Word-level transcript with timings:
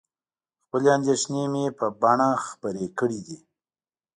خپلې 0.65 0.89
اندېښنې 0.97 1.43
مې 1.53 1.65
په 1.79 1.85
بڼه 2.01 2.29
خپرې 2.47 2.85
کړي 2.99 3.19
دي. 3.27 3.37